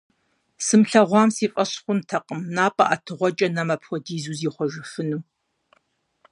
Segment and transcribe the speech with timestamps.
[0.65, 5.21] Сымылъэгъуам си фӀэщ хъунтэкъым напӀэ ӀэтыгъуэкӀэ нэм апхуэдизу зихъуэжыфыну.